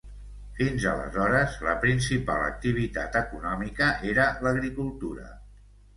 Fins 0.59 0.85
aleshores, 0.93 1.57
la 1.67 1.75
principal 1.83 2.41
activitat 2.45 3.19
econòmica 3.23 3.91
era 4.15 4.27
l'agricultura. 4.47 5.29